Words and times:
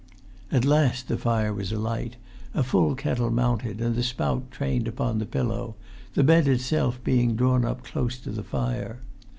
At 0.51 0.65
last 0.65 1.09
the 1.09 1.15
fire 1.19 1.53
was 1.53 1.71
alight, 1.71 2.15
a 2.55 2.63
full 2.63 2.95
kettle 2.95 3.29
mounted, 3.29 3.79
and 3.79 3.93
the 3.93 4.01
spout 4.01 4.49
trained 4.49 4.87
upon 4.87 5.19
the 5.19 5.27
pillow, 5.27 5.75
the 6.15 6.23
bed 6.23 6.47
itself 6.47 6.99
being 7.03 7.35
drawn 7.35 7.63
up 7.63 7.83
close 7.83 8.17
to 8.21 8.31
the 8.31 8.41
fire. 8.41 9.01